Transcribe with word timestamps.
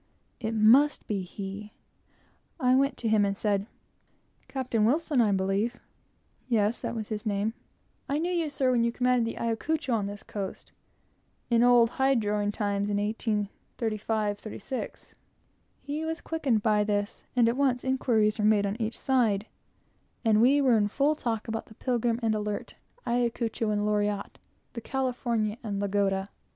It 0.39 0.55
must 0.55 1.05
be 1.05 1.21
he! 1.21 1.73
I 2.59 2.73
went 2.73 2.97
to 2.97 3.07
him 3.07 3.23
and 3.23 3.37
said, 3.37 3.67
"Captain 4.47 4.83
Wilson, 4.83 5.21
I 5.21 5.31
believe." 5.31 5.79
Yes, 6.49 6.81
that 6.81 6.95
was 6.95 7.09
his 7.09 7.23
name. 7.23 7.53
"I 8.09 8.17
knew 8.17 8.31
you, 8.31 8.49
sir, 8.49 8.71
when 8.71 8.83
you 8.83 8.91
commanded 8.91 9.25
the 9.27 9.37
Ayacucho 9.39 9.93
on 9.93 10.07
this 10.07 10.23
coast, 10.23 10.71
in 11.51 11.61
old 11.61 11.91
hide 11.91 12.19
droghing 12.19 12.51
times, 12.51 12.89
in 12.89 12.97
1835 12.97 14.41
6." 14.63 15.15
He 15.83 16.03
was 16.03 16.19
quickened 16.19 16.63
by 16.63 16.83
this, 16.83 17.23
and 17.35 17.47
at 17.47 17.55
once 17.55 17.83
inquiries 17.83 18.39
were 18.39 18.45
made 18.45 18.65
on 18.65 18.81
each 18.81 18.97
side, 18.97 19.45
and 20.25 20.41
we 20.41 20.61
were 20.61 20.77
in 20.77 20.87
full 20.87 21.13
talk 21.13 21.47
about 21.47 21.67
the 21.67 21.75
Pilgrim 21.75 22.19
and 22.23 22.33
Alert, 22.33 22.73
Ayacucho 23.05 23.69
and 23.69 23.85
Loriotte, 23.85 24.39
the 24.73 24.81
California 24.81 25.57
and 25.61 25.79
Lagoda. 25.79 26.29